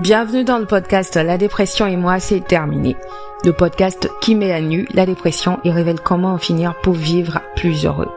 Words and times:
Bienvenue 0.00 0.44
dans 0.44 0.56
le 0.56 0.64
podcast 0.64 1.16
La 1.16 1.36
dépression 1.36 1.86
et 1.86 1.98
moi, 1.98 2.20
c'est 2.20 2.40
terminé. 2.40 2.96
Le 3.44 3.52
podcast 3.52 4.08
qui 4.22 4.34
met 4.34 4.50
à 4.50 4.62
nu 4.62 4.88
la 4.94 5.04
dépression 5.04 5.60
et 5.62 5.70
révèle 5.70 6.00
comment 6.00 6.32
en 6.32 6.38
finir 6.38 6.74
pour 6.82 6.94
vivre 6.94 7.42
plus 7.54 7.84
heureux. 7.84 8.08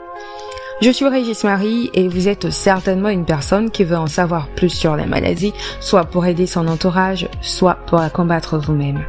Je 0.82 0.89
suis 0.89 1.05
Régis 1.05 1.43
Marie 1.43 1.89
et 1.93 2.07
vous 2.07 2.29
êtes 2.29 2.51
certainement 2.51 3.09
une 3.09 3.25
personne 3.25 3.69
qui 3.69 3.83
veut 3.83 3.97
en 3.97 4.07
savoir 4.07 4.47
plus 4.47 4.69
sur 4.69 4.96
la 4.96 5.05
maladie, 5.05 5.54
soit 5.82 6.05
pour 6.05 6.25
aider 6.25 6.47
son 6.47 6.69
entourage, 6.69 7.27
soit 7.41 7.75
pour 7.86 8.00
la 8.00 8.09
combattre 8.09 8.57
vous-même. 8.57 9.04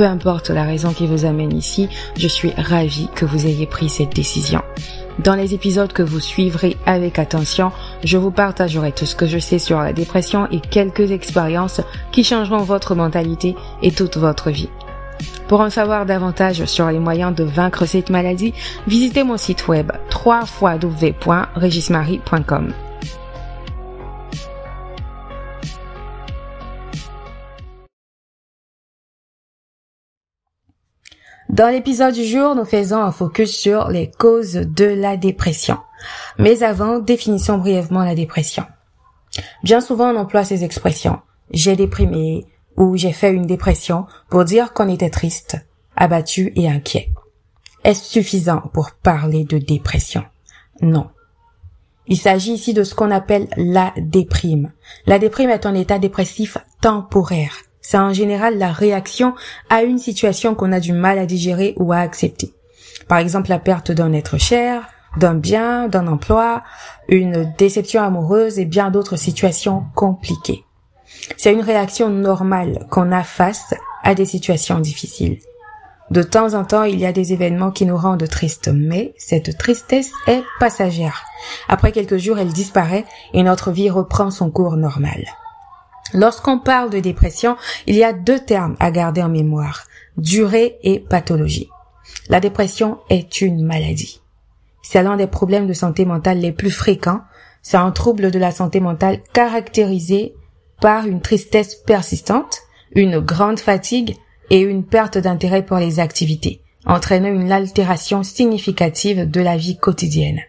Peu 0.00 0.06
importe 0.06 0.48
la 0.48 0.64
raison 0.64 0.94
qui 0.94 1.06
vous 1.06 1.26
amène 1.26 1.54
ici, 1.54 1.90
je 2.16 2.26
suis 2.26 2.52
ravie 2.56 3.10
que 3.14 3.26
vous 3.26 3.46
ayez 3.46 3.66
pris 3.66 3.90
cette 3.90 4.16
décision. 4.16 4.62
Dans 5.18 5.34
les 5.34 5.52
épisodes 5.52 5.92
que 5.92 6.02
vous 6.02 6.20
suivrez 6.20 6.78
avec 6.86 7.18
attention, 7.18 7.70
je 8.02 8.16
vous 8.16 8.30
partagerai 8.30 8.92
tout 8.92 9.04
ce 9.04 9.14
que 9.14 9.26
je 9.26 9.38
sais 9.38 9.58
sur 9.58 9.78
la 9.78 9.92
dépression 9.92 10.48
et 10.50 10.60
quelques 10.60 11.10
expériences 11.10 11.82
qui 12.12 12.24
changeront 12.24 12.62
votre 12.62 12.94
mentalité 12.94 13.54
et 13.82 13.90
toute 13.90 14.16
votre 14.16 14.48
vie. 14.48 14.70
Pour 15.48 15.60
en 15.60 15.68
savoir 15.68 16.06
davantage 16.06 16.64
sur 16.64 16.88
les 16.88 16.98
moyens 16.98 17.34
de 17.34 17.44
vaincre 17.44 17.84
cette 17.84 18.08
maladie, 18.08 18.54
visitez 18.86 19.22
mon 19.22 19.36
site 19.36 19.68
web 19.68 19.92
www.regismarie.com. 20.24 22.72
Dans 31.52 31.68
l'épisode 31.68 32.14
du 32.14 32.24
jour, 32.24 32.54
nous 32.54 32.64
faisons 32.64 33.02
un 33.02 33.10
focus 33.10 33.50
sur 33.50 33.88
les 33.88 34.08
causes 34.08 34.52
de 34.52 34.84
la 34.84 35.16
dépression. 35.16 35.78
Mais 36.38 36.62
avant, 36.62 37.00
définissons 37.00 37.58
brièvement 37.58 38.04
la 38.04 38.14
dépression. 38.14 38.64
Bien 39.64 39.80
souvent, 39.80 40.14
on 40.14 40.16
emploie 40.16 40.44
ces 40.44 40.62
expressions. 40.62 41.18
J'ai 41.50 41.74
déprimé 41.74 42.46
ou 42.76 42.96
j'ai 42.96 43.10
fait 43.10 43.32
une 43.32 43.46
dépression 43.46 44.06
pour 44.28 44.44
dire 44.44 44.72
qu'on 44.72 44.88
était 44.88 45.10
triste, 45.10 45.56
abattu 45.96 46.52
et 46.54 46.68
inquiet. 46.68 47.10
Est-ce 47.82 48.04
suffisant 48.04 48.60
pour 48.72 48.92
parler 48.92 49.42
de 49.42 49.58
dépression? 49.58 50.22
Non. 50.82 51.10
Il 52.06 52.16
s'agit 52.16 52.52
ici 52.52 52.74
de 52.74 52.84
ce 52.84 52.94
qu'on 52.94 53.10
appelle 53.10 53.48
la 53.56 53.92
déprime. 53.96 54.72
La 55.04 55.18
déprime 55.18 55.50
est 55.50 55.66
un 55.66 55.74
état 55.74 55.98
dépressif 55.98 56.58
temporaire 56.80 57.56
c'est 57.80 57.98
en 57.98 58.12
général 58.12 58.58
la 58.58 58.72
réaction 58.72 59.34
à 59.68 59.82
une 59.82 59.98
situation 59.98 60.54
qu'on 60.54 60.72
a 60.72 60.80
du 60.80 60.92
mal 60.92 61.18
à 61.18 61.26
digérer 61.26 61.74
ou 61.76 61.92
à 61.92 61.98
accepter. 61.98 62.52
Par 63.08 63.18
exemple, 63.18 63.50
la 63.50 63.58
perte 63.58 63.90
d'un 63.90 64.12
être 64.12 64.38
cher, 64.38 64.88
d'un 65.16 65.34
bien, 65.34 65.88
d'un 65.88 66.06
emploi, 66.06 66.62
une 67.08 67.52
déception 67.58 68.02
amoureuse 68.02 68.58
et 68.58 68.64
bien 68.64 68.90
d'autres 68.90 69.16
situations 69.16 69.84
compliquées. 69.94 70.64
C'est 71.36 71.52
une 71.52 71.60
réaction 71.60 72.08
normale 72.08 72.86
qu'on 72.90 73.12
a 73.12 73.22
face 73.22 73.74
à 74.02 74.14
des 74.14 74.24
situations 74.24 74.78
difficiles. 74.78 75.38
De 76.10 76.22
temps 76.22 76.54
en 76.54 76.64
temps, 76.64 76.82
il 76.82 76.98
y 76.98 77.06
a 77.06 77.12
des 77.12 77.32
événements 77.32 77.70
qui 77.70 77.86
nous 77.86 77.96
rendent 77.96 78.28
tristes, 78.28 78.70
mais 78.72 79.14
cette 79.16 79.56
tristesse 79.58 80.10
est 80.26 80.42
passagère. 80.58 81.24
Après 81.68 81.92
quelques 81.92 82.16
jours, 82.16 82.38
elle 82.38 82.52
disparaît 82.52 83.04
et 83.32 83.44
notre 83.44 83.70
vie 83.70 83.90
reprend 83.90 84.30
son 84.30 84.50
cours 84.50 84.76
normal. 84.76 85.24
Lorsqu'on 86.12 86.58
parle 86.58 86.90
de 86.90 86.98
dépression, 86.98 87.56
il 87.86 87.96
y 87.96 88.04
a 88.04 88.12
deux 88.12 88.40
termes 88.40 88.76
à 88.80 88.90
garder 88.90 89.22
en 89.22 89.28
mémoire, 89.28 89.84
durée 90.16 90.78
et 90.82 90.98
pathologie. 90.98 91.68
La 92.28 92.40
dépression 92.40 92.98
est 93.08 93.40
une 93.40 93.64
maladie. 93.64 94.20
C'est 94.82 95.02
l'un 95.02 95.16
des 95.16 95.26
problèmes 95.26 95.66
de 95.66 95.72
santé 95.72 96.04
mentale 96.04 96.38
les 96.38 96.52
plus 96.52 96.70
fréquents. 96.70 97.20
C'est 97.62 97.76
un 97.76 97.90
trouble 97.90 98.30
de 98.30 98.38
la 98.38 98.50
santé 98.50 98.80
mentale 98.80 99.20
caractérisé 99.32 100.34
par 100.80 101.06
une 101.06 101.20
tristesse 101.20 101.74
persistante, 101.74 102.60
une 102.92 103.20
grande 103.20 103.60
fatigue 103.60 104.16
et 104.48 104.60
une 104.60 104.84
perte 104.84 105.18
d'intérêt 105.18 105.64
pour 105.64 105.76
les 105.76 106.00
activités, 106.00 106.62
entraînant 106.86 107.28
une 107.28 107.52
altération 107.52 108.22
significative 108.22 109.30
de 109.30 109.40
la 109.40 109.56
vie 109.56 109.76
quotidienne. 109.76 110.40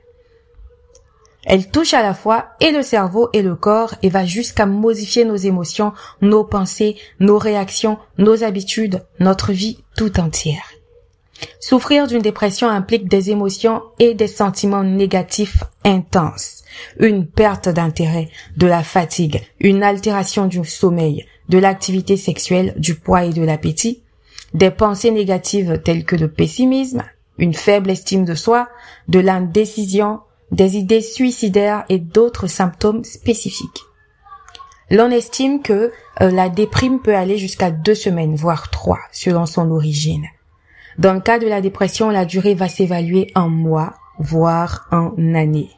Elle 1.46 1.70
touche 1.70 1.94
à 1.94 2.04
la 2.04 2.14
fois 2.14 2.50
et 2.60 2.72
le 2.72 2.84
cerveau 2.84 3.30
et 3.34 3.42
le 3.42 3.56
corps 3.56 3.96
et 4.04 4.10
va 4.10 4.26
jusqu'à 4.26 4.66
modifier 4.66 5.26
nos 5.26 5.36
émotions, 5.36 5.94
nos 6.22 6.44
pensées, 6.44 6.98
nos 7.20 7.38
réactions, 7.38 7.98
nos 8.18 8.44
habitudes, 8.44 9.04
notre 9.20 9.52
vie 9.52 9.84
tout 9.98 10.20
entière. 10.20 10.72
Souffrir 11.60 12.06
d'une 12.06 12.22
dépression 12.22 12.70
implique 12.70 13.08
des 13.08 13.32
émotions 13.32 13.82
et 13.98 14.14
des 14.14 14.28
sentiments 14.28 14.84
négatifs 14.84 15.64
intenses, 15.84 16.64
une 17.00 17.26
perte 17.26 17.70
d'intérêt, 17.70 18.30
de 18.58 18.68
la 18.68 18.84
fatigue, 18.84 19.42
une 19.60 19.82
altération 19.82 20.46
du 20.46 20.64
sommeil, 20.64 21.26
de 21.50 21.58
l'activité 21.58 22.18
sexuelle, 22.18 22.76
du 22.78 22.96
poids 22.96 23.26
et 23.26 23.34
de 23.34 23.44
l'appétit, 23.44 24.04
des 24.54 24.70
pensées 24.70 25.12
négatives 25.12 25.82
telles 25.84 26.06
que 26.06 26.16
le 26.16 26.30
pessimisme, 26.30 27.04
une 27.40 27.54
faible 27.54 27.90
estime 27.90 28.26
de 28.26 28.36
soi, 28.36 28.70
de 29.08 29.20
l'indécision, 29.20 30.20
des 30.52 30.78
idées 30.78 31.02
suicidaires 31.02 31.86
et 31.90 32.00
d'autres 32.00 32.48
symptômes 32.48 33.04
spécifiques. 33.04 33.84
L'on 34.90 35.10
estime 35.10 35.62
que 35.62 35.92
euh, 36.22 36.32
la 36.32 36.50
déprime 36.50 37.00
peut 37.00 37.16
aller 37.16 37.38
jusqu'à 37.38 37.72
deux 37.72 37.96
semaines, 37.96 38.36
voire 38.36 38.70
trois, 38.70 39.00
selon 39.12 39.46
son 39.46 39.72
origine. 39.72 40.26
Dans 40.98 41.14
le 41.14 41.22
cas 41.22 41.40
de 41.40 41.48
la 41.48 41.62
dépression, 41.62 42.10
la 42.10 42.26
durée 42.26 42.56
va 42.56 42.68
s'évaluer 42.68 43.32
en 43.34 43.48
mois, 43.48 43.94
voire 44.20 44.88
en 44.92 45.14
années. 45.34 45.72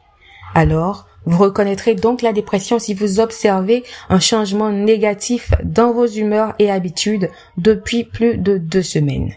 Alors, 0.54 1.06
vous 1.26 1.38
reconnaîtrez 1.38 1.94
donc 1.94 2.22
la 2.22 2.32
dépression 2.32 2.78
si 2.78 2.92
vous 2.92 3.20
observez 3.20 3.84
un 4.08 4.20
changement 4.20 4.70
négatif 4.70 5.52
dans 5.62 5.92
vos 5.92 6.06
humeurs 6.06 6.54
et 6.58 6.70
habitudes 6.70 7.30
depuis 7.56 8.04
plus 8.04 8.36
de 8.36 8.58
deux 8.58 8.82
semaines. 8.82 9.32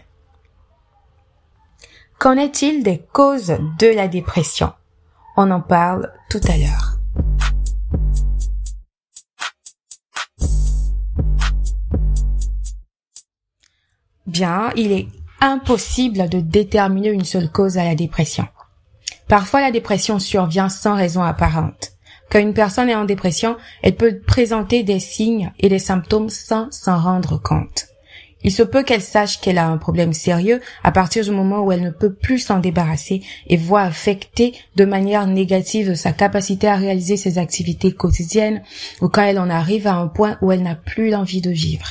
Qu'en 2.18 2.36
est-il 2.36 2.82
des 2.82 3.00
causes 3.12 3.56
de 3.78 3.86
la 3.86 4.08
dépression? 4.08 4.72
On 5.40 5.52
en 5.52 5.60
parle 5.60 6.12
tout 6.28 6.40
à 6.48 6.56
l'heure. 6.56 6.98
Bien, 14.26 14.70
il 14.74 14.90
est 14.90 15.06
impossible 15.40 16.28
de 16.28 16.40
déterminer 16.40 17.10
une 17.10 17.24
seule 17.24 17.50
cause 17.50 17.78
à 17.78 17.84
la 17.84 17.94
dépression. 17.94 18.48
Parfois, 19.28 19.60
la 19.60 19.70
dépression 19.70 20.18
survient 20.18 20.68
sans 20.68 20.96
raison 20.96 21.22
apparente. 21.22 21.92
Quand 22.30 22.40
une 22.40 22.52
personne 22.52 22.90
est 22.90 22.96
en 22.96 23.04
dépression, 23.04 23.56
elle 23.82 23.94
peut 23.94 24.18
présenter 24.18 24.82
des 24.82 24.98
signes 24.98 25.52
et 25.60 25.68
des 25.68 25.78
symptômes 25.78 26.30
sans 26.30 26.68
s'en 26.72 26.98
rendre 26.98 27.40
compte. 27.40 27.86
Il 28.44 28.52
se 28.52 28.62
peut 28.62 28.84
qu'elle 28.84 29.02
sache 29.02 29.40
qu'elle 29.40 29.58
a 29.58 29.66
un 29.66 29.78
problème 29.78 30.12
sérieux 30.12 30.60
à 30.84 30.92
partir 30.92 31.24
du 31.24 31.30
moment 31.30 31.60
où 31.60 31.72
elle 31.72 31.82
ne 31.82 31.90
peut 31.90 32.12
plus 32.12 32.38
s'en 32.38 32.60
débarrasser 32.60 33.22
et 33.48 33.56
voit 33.56 33.82
affecter 33.82 34.54
de 34.76 34.84
manière 34.84 35.26
négative 35.26 35.94
sa 35.94 36.12
capacité 36.12 36.68
à 36.68 36.76
réaliser 36.76 37.16
ses 37.16 37.38
activités 37.38 37.92
quotidiennes 37.92 38.62
ou 39.00 39.08
quand 39.08 39.22
elle 39.22 39.40
en 39.40 39.50
arrive 39.50 39.86
à 39.86 39.94
un 39.94 40.06
point 40.06 40.38
où 40.40 40.52
elle 40.52 40.62
n'a 40.62 40.76
plus 40.76 41.10
l'envie 41.10 41.40
de 41.40 41.50
vivre. 41.50 41.86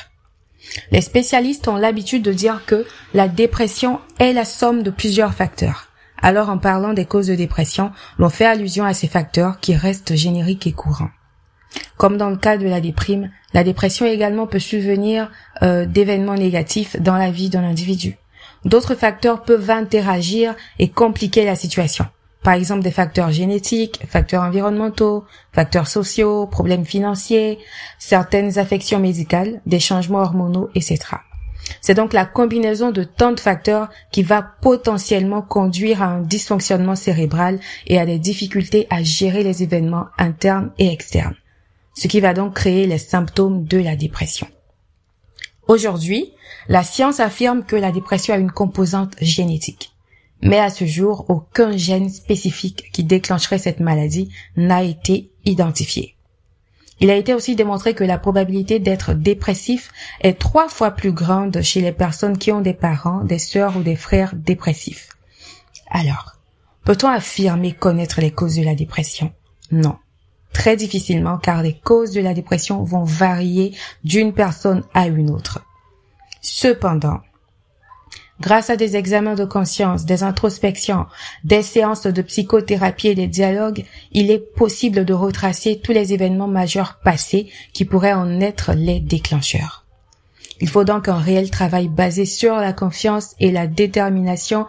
Les 0.92 1.02
spécialistes 1.02 1.68
ont 1.68 1.76
l'habitude 1.76 2.24
de 2.24 2.34
dire 2.34 2.64
que 2.66 2.86
la 3.14 3.28
dépression 3.28 4.00
est 4.20 4.34
la 4.34 4.46
somme 4.46 4.84
de 4.84 4.92
plusieurs 4.92 5.34
facteurs. 5.34 5.88
Alors 6.22 6.50
en 6.50 6.58
parlant 6.58 6.94
des 6.94 7.06
causes 7.06 7.28
de 7.28 7.36
dépression, 7.36 7.92
l'on 8.18 8.30
fait 8.30 8.46
allusion 8.46 8.86
à 8.86 8.94
ces 8.94 9.08
facteurs 9.08 9.60
qui 9.60 9.76
restent 9.76 10.16
génériques 10.16 10.68
et 10.68 10.72
courants. 10.72 11.12
Comme 11.98 12.18
dans 12.18 12.30
le 12.30 12.38
cas 12.38 12.58
de 12.58 12.68
la 12.68 12.80
déprime, 12.80 13.32
la 13.54 13.64
dépression 13.64 14.06
également 14.06 14.48
peut 14.48 14.60
subvenir 14.60 15.32
euh, 15.64 15.86
d'événements 15.86 16.36
négatifs 16.36 16.96
dans 17.02 17.18
la 17.18 17.32
vie 17.32 17.50
d'un 17.50 17.64
individu. 17.64 18.18
D'autres 18.66 18.96
facteurs 18.96 19.44
peuvent 19.44 19.70
interagir 19.70 20.56
et 20.80 20.90
compliquer 20.90 21.46
la 21.46 21.56
situation. 21.56 22.06
Par 22.44 22.54
exemple, 22.54 22.84
des 22.84 22.92
facteurs 22.92 23.32
génétiques, 23.32 24.00
facteurs 24.08 24.44
environnementaux, 24.44 25.26
facteurs 25.52 25.88
sociaux, 25.88 26.48
problèmes 26.48 26.86
financiers, 26.86 27.60
certaines 27.98 28.58
affections 28.60 29.00
médicales, 29.00 29.62
des 29.66 29.80
changements 29.80 30.20
hormonaux, 30.20 30.70
etc. 30.76 31.00
C'est 31.82 31.96
donc 31.96 32.14
la 32.14 32.26
combinaison 32.26 32.92
de 32.92 33.04
tant 33.04 33.32
de 33.32 33.40
facteurs 33.40 33.90
qui 34.12 34.24
va 34.24 34.42
potentiellement 34.62 35.42
conduire 35.42 36.02
à 36.02 36.06
un 36.06 36.22
dysfonctionnement 36.22 36.96
cérébral 36.96 37.60
et 37.88 38.00
à 38.00 38.06
des 38.06 38.20
difficultés 38.20 38.88
à 38.90 39.04
gérer 39.04 39.44
les 39.44 39.64
événements 39.64 40.08
internes 40.18 40.72
et 40.78 40.92
externes 40.92 41.36
ce 41.98 42.08
qui 42.08 42.20
va 42.20 42.36
donc 42.36 42.54
créer 42.54 42.86
les 42.86 43.00
symptômes 43.00 43.66
de 43.66 43.80
la 43.80 43.96
dépression. 43.96 44.48
Aujourd'hui, 45.68 46.32
la 46.68 46.84
science 46.84 47.20
affirme 47.20 47.64
que 47.64 47.76
la 47.76 47.92
dépression 47.92 48.36
a 48.36 48.38
une 48.38 48.52
composante 48.52 49.16
génétique. 49.20 49.92
Mais 50.44 50.60
à 50.60 50.70
ce 50.70 50.86
jour, 50.86 51.26
aucun 51.28 51.76
gène 51.76 52.10
spécifique 52.10 52.92
qui 52.94 53.04
déclencherait 53.04 53.58
cette 53.58 53.80
maladie 53.80 54.30
n'a 54.56 54.84
été 54.84 55.32
identifié. 55.44 56.16
Il 57.00 57.10
a 57.10 57.16
été 57.16 57.34
aussi 57.34 57.56
démontré 57.56 57.96
que 57.96 58.04
la 58.04 58.20
probabilité 58.20 58.78
d'être 58.78 59.16
dépressif 59.16 59.92
est 60.22 60.40
trois 60.40 60.70
fois 60.70 60.92
plus 60.92 61.12
grande 61.12 61.62
chez 61.64 61.82
les 61.82 61.92
personnes 61.92 62.38
qui 62.38 62.52
ont 62.52 62.62
des 62.62 62.74
parents, 62.74 63.24
des 63.24 63.40
sœurs 63.40 63.76
ou 63.76 63.82
des 63.82 63.96
frères 63.96 64.36
dépressifs. 64.36 65.10
Alors, 65.90 66.36
peut-on 66.84 67.08
affirmer 67.08 67.74
connaître 67.74 68.22
les 68.22 68.32
causes 68.32 68.56
de 68.56 68.64
la 68.64 68.76
dépression? 68.76 69.34
Non 69.72 69.98
très 70.58 70.76
difficilement 70.76 71.38
car 71.38 71.62
les 71.62 71.76
causes 71.76 72.14
de 72.14 72.20
la 72.20 72.34
dépression 72.34 72.84
vont 72.84 73.04
varier 73.04 73.76
d'une 74.04 74.34
personne 74.34 74.84
à 74.96 75.06
une 75.06 75.30
autre. 75.30 75.60
Cependant, 76.42 77.20
grâce 78.42 78.72
à 78.72 78.76
des 78.76 78.96
examens 78.96 79.36
de 79.36 79.46
conscience, 79.46 80.06
des 80.06 80.24
introspections, 80.24 81.06
des 81.44 81.62
séances 81.62 82.08
de 82.08 82.22
psychothérapie 82.24 83.10
et 83.10 83.16
des 83.16 83.28
dialogues, 83.28 83.86
il 84.14 84.32
est 84.32 84.40
possible 84.56 85.06
de 85.06 85.14
retracer 85.14 85.80
tous 85.80 85.92
les 85.92 86.14
événements 86.14 86.48
majeurs 86.48 86.98
passés 87.04 87.52
qui 87.72 87.86
pourraient 87.86 88.14
en 88.14 88.42
être 88.42 88.74
les 88.74 89.00
déclencheurs. 89.00 89.86
Il 90.60 90.70
faut 90.70 90.86
donc 90.86 91.08
un 91.08 91.20
réel 91.20 91.52
travail 91.52 91.88
basé 91.88 92.26
sur 92.26 92.56
la 92.56 92.74
confiance 92.74 93.36
et 93.40 93.52
la 93.52 93.68
détermination 93.68 94.66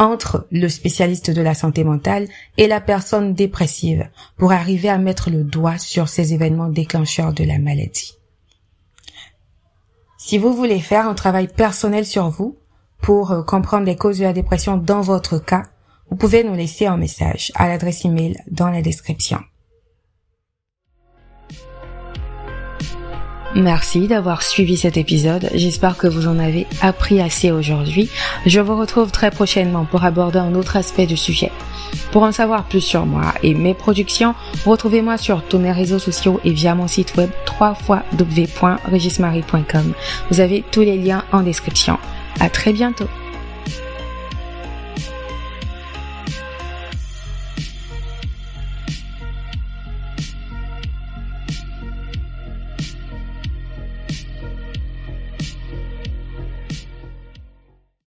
entre 0.00 0.46
le 0.50 0.68
spécialiste 0.70 1.30
de 1.30 1.42
la 1.42 1.52
santé 1.52 1.84
mentale 1.84 2.26
et 2.56 2.66
la 2.66 2.80
personne 2.80 3.34
dépressive 3.34 4.08
pour 4.38 4.50
arriver 4.50 4.88
à 4.88 4.96
mettre 4.96 5.28
le 5.28 5.44
doigt 5.44 5.76
sur 5.76 6.08
ces 6.08 6.32
événements 6.32 6.70
déclencheurs 6.70 7.34
de 7.34 7.44
la 7.44 7.58
maladie. 7.58 8.14
Si 10.16 10.38
vous 10.38 10.54
voulez 10.54 10.80
faire 10.80 11.06
un 11.06 11.14
travail 11.14 11.48
personnel 11.48 12.06
sur 12.06 12.30
vous 12.30 12.56
pour 13.02 13.30
euh, 13.30 13.42
comprendre 13.42 13.84
les 13.84 13.96
causes 13.96 14.18
de 14.18 14.24
la 14.24 14.32
dépression 14.32 14.78
dans 14.78 15.02
votre 15.02 15.38
cas, 15.38 15.64
vous 16.08 16.16
pouvez 16.16 16.44
nous 16.44 16.54
laisser 16.54 16.86
un 16.86 16.96
message 16.96 17.52
à 17.54 17.68
l'adresse 17.68 18.04
email 18.06 18.38
dans 18.50 18.70
la 18.70 18.80
description. 18.80 19.40
Merci 23.54 24.06
d'avoir 24.06 24.42
suivi 24.42 24.76
cet 24.76 24.96
épisode. 24.96 25.48
J'espère 25.54 25.96
que 25.96 26.06
vous 26.06 26.28
en 26.28 26.38
avez 26.38 26.68
appris 26.82 27.20
assez 27.20 27.50
aujourd'hui. 27.50 28.08
Je 28.46 28.60
vous 28.60 28.76
retrouve 28.76 29.10
très 29.10 29.32
prochainement 29.32 29.84
pour 29.84 30.04
aborder 30.04 30.38
un 30.38 30.54
autre 30.54 30.76
aspect 30.76 31.06
du 31.06 31.16
sujet. 31.16 31.50
Pour 32.12 32.22
en 32.22 32.30
savoir 32.30 32.62
plus 32.64 32.80
sur 32.80 33.06
moi 33.06 33.34
et 33.42 33.54
mes 33.54 33.74
productions, 33.74 34.36
retrouvez-moi 34.64 35.18
sur 35.18 35.42
tous 35.42 35.58
mes 35.58 35.72
réseaux 35.72 35.98
sociaux 35.98 36.40
et 36.44 36.52
via 36.52 36.76
mon 36.76 36.86
site 36.86 37.16
web 37.16 37.30
www.regismarie.com. 37.60 39.94
Vous 40.30 40.40
avez 40.40 40.62
tous 40.70 40.82
les 40.82 40.96
liens 40.96 41.24
en 41.32 41.42
description. 41.42 41.98
À 42.38 42.50
très 42.50 42.72
bientôt. 42.72 43.08